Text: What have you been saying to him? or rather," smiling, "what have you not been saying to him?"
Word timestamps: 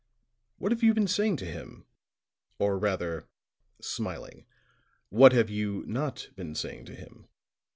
What 0.57 0.71
have 0.71 0.81
you 0.81 0.95
been 0.95 1.05
saying 1.07 1.35
to 1.37 1.45
him? 1.45 1.85
or 2.57 2.79
rather," 2.79 3.27
smiling, 3.79 4.47
"what 5.09 5.31
have 5.31 5.51
you 5.51 5.83
not 5.85 6.29
been 6.35 6.55
saying 6.55 6.85
to 6.85 6.95
him?" 6.95 7.27